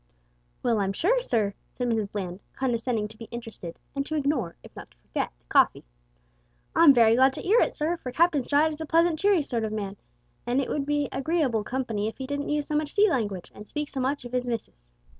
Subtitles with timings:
[0.63, 4.75] "Well, I'm sure, sir," said Mrs Bland, condescending to be interested, and to ignore, if
[4.75, 5.83] not to forget, the coffee,
[6.75, 9.63] "I'm very glad to 'ear it, sir, for Captain Stride is a pleasant cheery sort
[9.63, 9.97] of man,
[10.47, 13.89] and would be agreeable company if 'e didn't use so much sea langwidge, and speak
[13.89, 14.89] so much of 'is missis.